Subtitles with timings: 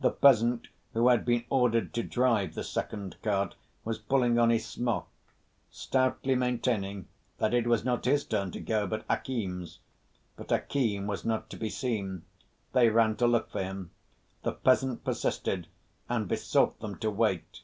[0.00, 4.66] The peasant who had been ordered to drive the second cart was pulling on his
[4.66, 5.06] smock,
[5.70, 7.06] stoutly maintaining
[7.38, 9.78] that it was not his turn to go, but Akim's.
[10.34, 12.24] But Akim was not to be seen.
[12.72, 13.92] They ran to look for him.
[14.42, 15.68] The peasant persisted
[16.08, 17.62] and besought them to wait.